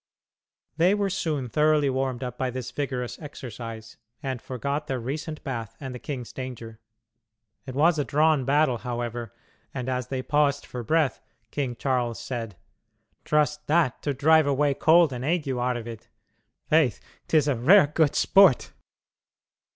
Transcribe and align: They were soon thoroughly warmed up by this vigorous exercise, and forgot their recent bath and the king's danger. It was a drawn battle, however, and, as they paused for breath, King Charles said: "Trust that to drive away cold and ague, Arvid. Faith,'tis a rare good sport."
They 0.77 0.95
were 0.95 1.11
soon 1.11 1.47
thoroughly 1.47 1.87
warmed 1.87 2.23
up 2.23 2.35
by 2.35 2.49
this 2.49 2.71
vigorous 2.71 3.21
exercise, 3.21 3.97
and 4.23 4.41
forgot 4.41 4.87
their 4.87 4.99
recent 4.99 5.43
bath 5.43 5.75
and 5.79 5.93
the 5.93 5.99
king's 5.99 6.33
danger. 6.33 6.79
It 7.67 7.75
was 7.75 7.99
a 7.99 8.03
drawn 8.03 8.43
battle, 8.43 8.79
however, 8.79 9.31
and, 9.75 9.87
as 9.87 10.07
they 10.07 10.23
paused 10.23 10.65
for 10.65 10.81
breath, 10.81 11.21
King 11.51 11.75
Charles 11.75 12.17
said: 12.19 12.55
"Trust 13.25 13.67
that 13.67 14.01
to 14.01 14.11
drive 14.11 14.47
away 14.47 14.73
cold 14.73 15.13
and 15.13 15.23
ague, 15.23 15.47
Arvid. 15.47 16.07
Faith,'tis 16.67 17.47
a 17.47 17.53
rare 17.55 17.85
good 17.85 18.15
sport." 18.15 18.73